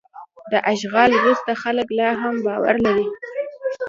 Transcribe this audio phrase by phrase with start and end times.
[0.51, 3.09] د اشغال وروسته خلک لا هم باور لرل.